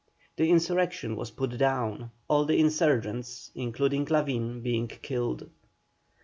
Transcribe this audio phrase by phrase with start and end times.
[0.37, 5.47] The insurrection was put down, all the insurgents, including Lavin, being killed.